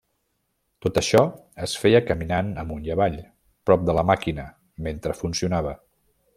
Tot 0.85 0.95
això 1.01 1.21
es 1.65 1.75
feia 1.83 2.01
caminant 2.07 2.49
amunt 2.63 2.89
i 2.89 2.95
avall, 2.95 3.19
prop 3.71 3.87
de 3.91 3.97
la 3.99 4.07
màquina, 4.13 4.49
mentre 4.89 5.19
funcionava. 5.23 5.79